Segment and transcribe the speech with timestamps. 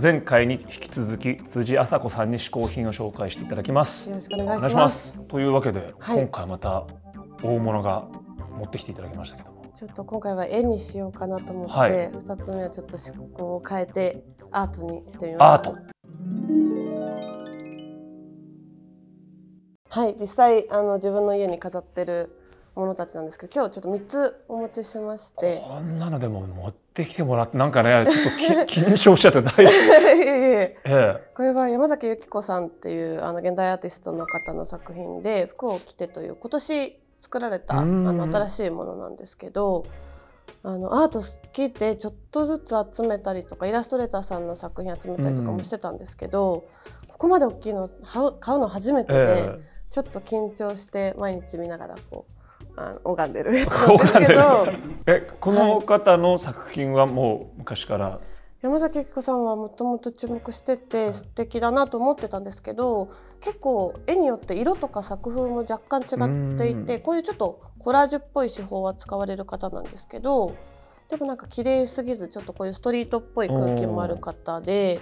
[0.00, 4.08] 前回に引き続き辻麻子さんに試行品を紹介していただきます。
[4.08, 5.20] よろしくお願いします。
[5.22, 6.20] というわけで、はい。
[6.20, 6.86] 今回また
[7.42, 8.06] 大物が
[8.56, 9.64] 持ってきていただきましたけども。
[9.74, 12.10] ちょっと今回は絵にしようかなと思って、はい。
[12.12, 14.22] 二つ目はちょっと思考を変えて
[14.52, 15.54] アートにしてみました。
[15.54, 15.76] アート。
[19.90, 22.38] はい実際あの自分の家に飾ってる
[22.76, 25.60] ものたちなんですけど今日ちょっと三つお持ちしまして。
[25.66, 29.72] こんなのでも持ってきてもらってなんかねちょっとき緊張しちゃって大丈
[30.84, 31.20] 夫。
[31.34, 38.04] これは山崎由紀子さんっていうあの現代アーティストの方の作品で「服を着て」という今年作られたあうん。
[38.04, 39.84] の新しいものなんですけど
[40.64, 46.64] あのアート好きでちょっとずつ集めたりとかイラストレーターさんの作品集めたりとかもしてたんですけど、
[47.06, 47.88] ここまで大きいの
[48.40, 49.78] 買うの初めてで、え。
[49.90, 52.37] ちょっと緊張して毎日見ながらこう
[52.78, 53.54] あの拝んでる。
[53.58, 54.42] やつなんですけど。
[55.06, 58.20] ええこの方の作品はもう昔から、
[58.60, 63.08] 山崎由紀子さんはもともと注目してて素敵だなと思ってたんですけど
[63.40, 70.56] 結構絵によって色とか作風も若干違っていてこういうちょっとコラージュっぽい手法は使われる方なんですけど
[71.08, 74.98] でもなんか綺麗すぎずちょっとこういうストリートっぽい空気もある方で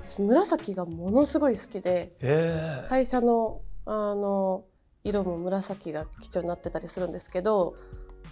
[0.00, 4.64] 私紫がものすごい好きでええ会社のあの
[5.04, 7.76] 色も紫が基調になってたりするんですけど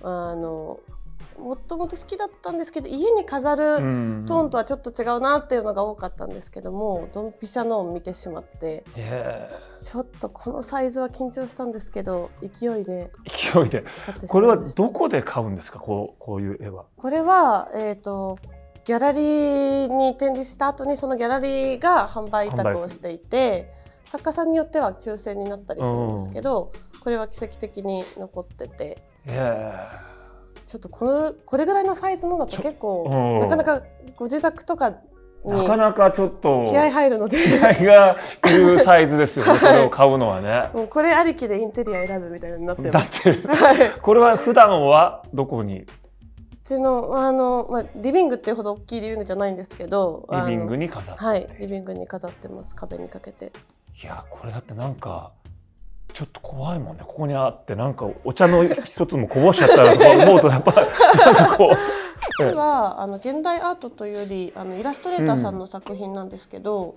[0.00, 0.80] あの
[1.38, 4.24] もともと好きだったんですけど家に飾る、うん。
[4.26, 9.48] トーンとはちょっと違うなっていうのが多かったんですけどもドンピシャのを見てしまってえ。
[9.80, 13.84] ちょっとこのサイズは緊張したんですけど勢いでえ勢いで。
[14.28, 15.78] これはどこで買うんですか？
[15.78, 16.84] こうこういう絵は。
[16.96, 18.38] これは、えー、と
[18.84, 23.72] ギャラリーに展示した後にそのギャラリーが販売委託をしていて
[24.12, 28.98] 作家さんによっては抽選になったりするんですけどこれは奇跡的に残ってて。
[29.24, 29.72] え。
[30.66, 33.40] ちょっとこのこれぐらいのサイズのだと結構うん。
[33.40, 33.82] なかなか
[34.14, 34.98] ご自宅とか
[35.46, 37.38] なかなかちょっと気合入るので。
[37.38, 38.16] 気合が
[38.50, 40.68] いるサイズですよねこれを買うのはね。
[40.76, 43.20] もうこれありきでインテリア選ぶみたいになってだます。
[43.20, 45.86] ってる はい、うこれは普段はどこに？
[46.62, 51.48] ちのあの、まあ、リビングっていうほど大きいリビングじゃないんですけどリビングにに飾って、はい。
[51.58, 52.76] リビングに飾ってます。
[52.76, 53.52] 壁にかけて
[54.00, 55.32] いやこれだってなんか
[56.12, 57.04] ちょっと怖いもんね。
[57.06, 60.86] ここにあってなんかお茶の一つもこぼしちゃったらとか思うとやっぱなん
[61.36, 61.76] かこう
[62.38, 66.96] 実はあの現代アートというよりあのイラストレーターさんの作品なんですけど、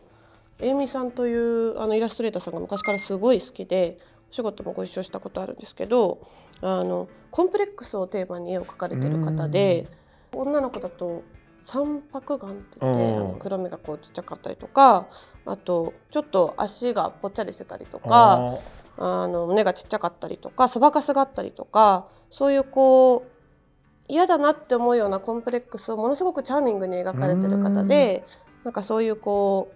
[0.59, 3.97] えみさんというあのイラストレーターさんが昔からすごい好きで
[4.29, 6.27] お仕事もご一緒したことあるんですけど
[6.61, 9.87] あのコンプレックスをテーマに絵を描かれてる方で
[10.33, 11.23] 女の子だと
[11.63, 13.15] 三白眼って言ってうん。
[13.15, 15.07] あの黒目がこうちっちゃかったりとか
[15.45, 18.59] あとちょっと足がぽっちゃりしてたりとか。
[18.97, 23.23] あの胸がちっちゃかったりとかそばかすがあったりとかそういうこう
[24.07, 28.23] 嫌だなって思うようなコンプレックスをものすごくチャーミングに描かれてる方で
[28.63, 29.71] なんかそういうこ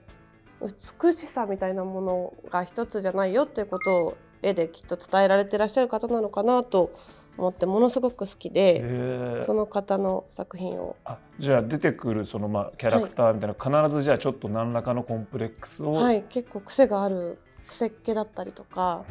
[0.61, 0.65] う
[1.03, 6.91] 美しさみたいなものが一つじゃないよっていうことを絵できっと伝えられてらっしゃる方なのかなと
[7.39, 10.95] 思ってものすごく好きでええその方の作品を。
[11.05, 19.05] あじゃあ出てくるそのまあキャラクターみたいな、必ずじゃあちょっと何らかのコンプレックスを、はい結構癖がある癖っ気だったりとか。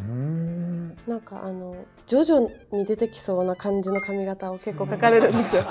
[1.07, 5.65] なんかあのジョジョに出てきそうな感じの髪型を結構描かれるんですよ。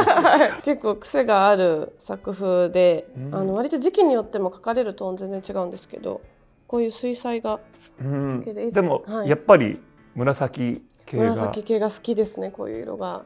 [0.64, 3.34] 結構癖がある作風で、うん。
[3.34, 6.20] あの割と時期によっても描かれるトーン全然違うんですけど、
[6.66, 7.60] こういう水彩画、
[8.00, 8.36] うん。
[8.38, 9.28] 好きででも、はい。
[9.28, 9.80] やっぱり
[10.14, 12.50] 紫系が紫系が好きですね。
[12.50, 13.24] こういう色が。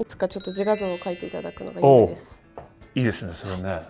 [0.00, 2.42] いつかちょっと自画像を描いていただくのが夢です。
[2.94, 3.82] いいですねそれね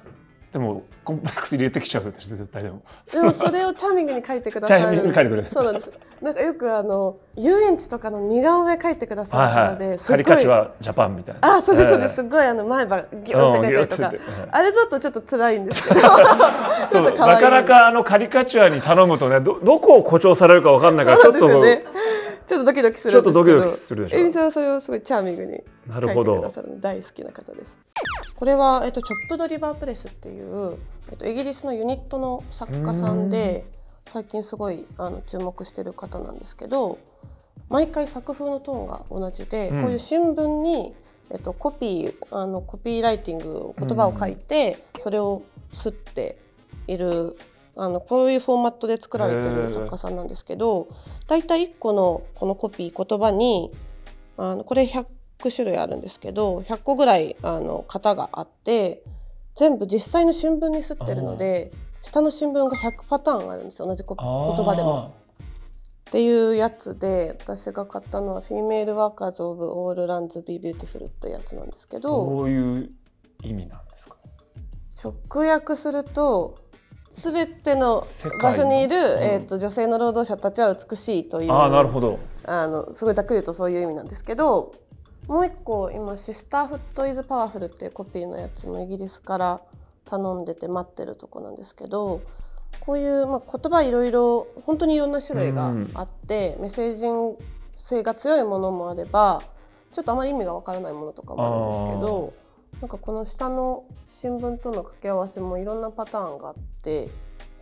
[0.53, 4.83] でもコンプレックス入れてきちゃう絶対でもでもそれをチャーミングに描いてくださる。
[4.83, 5.91] チャーミングに描いてくれるそうなんです。
[6.21, 12.17] なんかよくあの遊園地とかの似顔絵描いてくださはいる方で、はいすっごいカリカチュアジャパンみたいなあ、そうですそうです。
[12.17, 14.13] すえごいあの前歯ギューって書いたりとか。
[14.51, 16.01] あれだとちょっと辛いんですけど。
[16.01, 16.05] ち
[16.87, 21.49] そうないかなかあのカリカチュアに頼むとねどどこを誇張されるかわかんないからちょっと。
[22.47, 23.43] ちょっとドキドキするんですけど。
[23.43, 27.77] ちょっとドキドキするでしょエビさんはそれをすごいチャーミングになるほど書いてくださる大好きな方です。
[28.35, 30.77] これはえっとチョップドリバープレスっていう
[31.11, 33.65] えっとイギリスのユニットの作家さんで
[34.07, 36.99] 最近すごいあの注目してる方なんですけど、
[37.69, 40.95] 毎回作風のトーンが同じで、うんこういう新聞に
[41.31, 45.43] えっとコピーあのコピーライティング言葉を書いて、それを
[45.73, 46.39] すって
[46.89, 47.37] いる
[47.77, 50.89] あのこういうフォーマットで作られてる作家さんなんですけど
[51.27, 53.71] 大体1個のこのコピー言葉に
[54.37, 55.07] あのこれ100
[55.55, 59.03] 種類あるんですけど100個ぐらいあの型があって
[59.57, 61.73] 全部実際の新聞にすってるので
[62.03, 64.17] 下の新聞が100パターンあるんですよ同じこ
[64.57, 65.15] 言葉でも。
[66.09, 72.91] っていうやつで私が買ったのは「Female Workers of All Lands Be Beautiful」ってやつなんですけどどういう
[73.43, 74.17] 意味なんですか？
[74.95, 76.59] ち直訳すると
[77.13, 78.05] 全ての
[78.41, 79.23] 場所にいる、うん。
[79.23, 82.19] えー、と女性の労働者たちは美しいというああなるほど。
[82.45, 84.75] あのすごいざっくり言うとそういう意味なんですけど
[85.29, 89.61] もう一個今「シスターフット・イズ・パワフル」っていうコピーのやつもイギリスから
[90.05, 92.21] 頼んでて待ってるとこなんですけど
[92.81, 97.07] こういう、まあ、言葉いろいろ本当にいろんな種類があって、メッセージ
[97.77, 99.43] 性が強いものもあれば
[99.93, 102.33] ちょっとあまり意味がわからないものとかもあるんですけど
[102.83, 107.09] なんかこの下の新聞との掛け合わせもいろんなパターンがあって。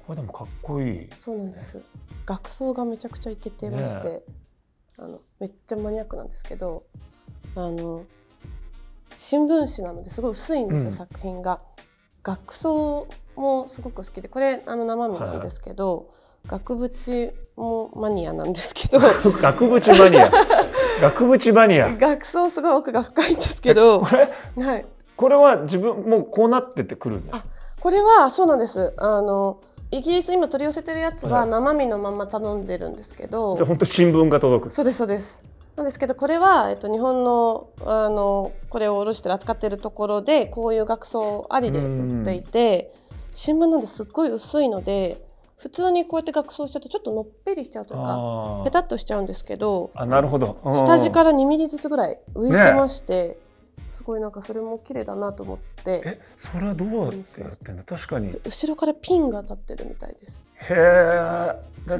[0.06, 1.08] これでもかっこいい。
[1.14, 1.82] そうなんです。
[2.24, 4.20] 学装がめちゃくちゃいけてまして、ね
[4.96, 6.84] あのめっちゃマニアックなんですけど
[7.54, 8.04] あの
[9.16, 10.96] 新聞紙なのですごい薄いんですよ、うん。
[10.96, 11.60] 作品が。
[12.22, 13.06] 学装
[13.36, 16.14] もすごく好きでこれあの生身なんですけど、
[16.46, 18.98] 額縁もマニアなんですけど。
[19.40, 20.30] 額縁マニア。
[21.02, 21.92] 額縁マニア。
[21.96, 24.86] 学装すごい奥が深いんですけど、はい、
[25.20, 27.44] これは自分もうこうなっててくるんですあ
[27.78, 28.94] これはそうなんです。
[28.96, 35.42] あのイギリス今取り寄せてるやつははい生身のまま頼んでるんですけど、じゃあ本当新聞が届くそうですそうです。
[35.76, 42.92] なんですけどこれは、えっと、日本のあのこれを卸してる扱ってるところでこういう額装ありで売っていて
[43.32, 45.22] 新聞なんですっごい薄いので
[45.58, 50.58] 普通にこうやって額装しちゃうとちょっとのっぺりしちゃうというかペタッとしちゃうんですけどあなるほど。
[50.64, 53.38] うん下地から2ミリずつぐらい浮いてまして、
[53.90, 56.02] すごいなんかそれも綺麗だなと思って。
[56.04, 57.82] えそれはどうやってやってんの？
[57.82, 58.28] 確かに。
[58.28, 60.46] へ後ろからピンが立ってるみたいです。
[60.70, 61.54] え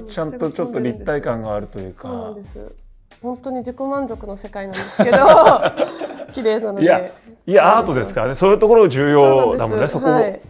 [0.09, 2.75] ちゃんとちょっと立体感があるというそうなんかです。
[3.23, 5.19] 本当に自己満足の世界なんですけど。
[6.33, 6.85] 綺麗なので。
[6.85, 7.11] いや
[7.47, 8.35] いやアートですからね。
[8.35, 9.89] そういうところ重要だもんね。
[9.89, 10.41] そこ、はい、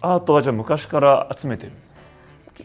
[0.00, 1.72] アートはじゃあ昔から集めてる。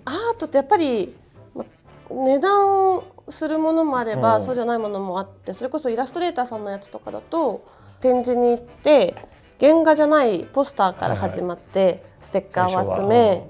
[0.06, 1.16] アートってやっぱり
[1.54, 1.66] ま
[2.10, 4.44] 値段するものもあれば、うん。
[4.44, 7.64] そうじゃないものもあってそれこそイラストレーターさんのやつとかだと
[8.02, 9.16] 展示に行って
[9.60, 13.50] 原画じゃないポスターから始まって、ステッカーを集め、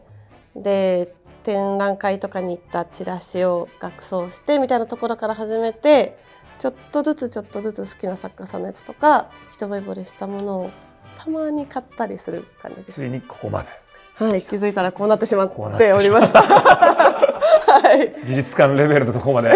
[0.55, 1.13] で
[1.43, 6.17] 展覧会とかに行ったチラシを額装してみたいなところから始めて
[6.59, 10.71] ちょっとずつちょっとずつ好きな作家さんのやつとか一目惚れしたものを
[11.15, 12.93] たまに買ったりする感じです。
[12.95, 13.69] ついにここまで
[14.15, 16.41] はい、気づいたらこうなってしまってておりました。
[16.41, 18.15] はい。
[18.25, 19.51] 美術館レベルのところまで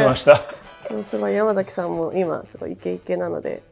[0.00, 0.40] 来ました
[1.04, 3.62] すごい山崎さんも今すごいイケイケなので、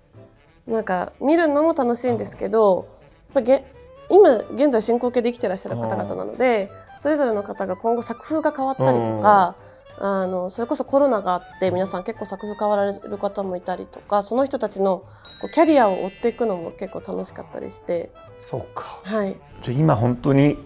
[0.66, 2.88] なんか見るのも楽しいんですけど、
[3.28, 3.64] やっぱげ
[4.10, 9.56] 今現在進行形で生きてらっしゃる方々なので、それぞれの方が今後作風が変わったりとか。
[9.98, 15.06] あのそれこそコロナがあって皆さん結構作風変わられる方もいたりとかその人たちのこ
[15.46, 19.00] うキャリアを追っていくのも結構楽しかったりして、そうか。
[19.04, 20.58] はい、じゃあ今本当に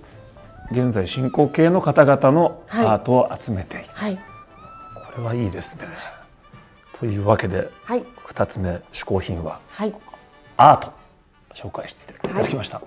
[0.73, 2.87] 現在進行形の方々のアはい。
[2.99, 4.23] ートを集めてはい、こ
[5.19, 5.85] れはいいですね
[7.00, 9.94] というわけではい、2つ目嗜好品ははい。
[10.58, 10.93] アート
[11.55, 12.82] 紹介していただきました、